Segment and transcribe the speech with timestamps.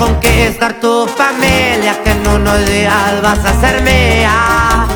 [0.00, 4.86] conquistar tu familia, que en unos días vas a ser mía.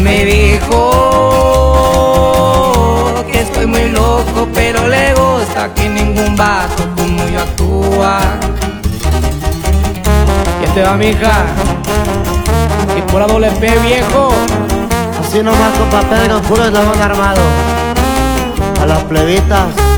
[0.00, 0.80] Me dijo
[3.30, 8.20] que estoy muy loco, pero le gusta que ningún vato como yo actúa.
[10.60, 11.46] ¿Quién te va, mija?
[12.96, 14.30] Y por doble P, viejo.
[15.20, 17.42] Así nomás con papel de puro eslabón armado.
[18.80, 19.97] A las plebitas.